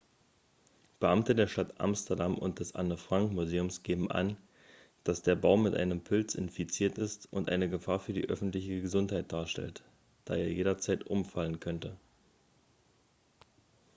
[0.99, 4.35] beamte der stadt amsterdam und des anne-frank-museums geben an
[5.03, 9.31] dass der baum mit einem pilz infiziert ist und eine gefahr für die öffentliche gesundheit
[9.31, 9.83] darstellt
[10.25, 11.95] da er jederzeit umfallen könne